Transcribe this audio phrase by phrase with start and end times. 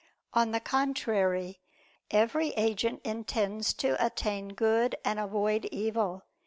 [0.33, 1.59] On the contrary,
[2.09, 6.23] Every agent intends to attain good and avoid evil.